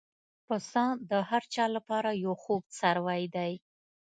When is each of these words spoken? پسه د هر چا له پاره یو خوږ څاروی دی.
پسه 0.47 0.85
د 1.09 1.11
هر 1.29 1.43
چا 1.53 1.65
له 1.75 1.81
پاره 1.87 2.11
یو 2.23 2.33
خوږ 2.41 2.63
څاروی 2.77 3.23
دی. 3.35 3.53